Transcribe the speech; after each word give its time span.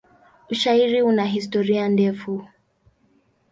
Ushairi 0.49 1.01
una 1.09 1.25
historia 1.29 1.83
ndefu. 1.89 2.33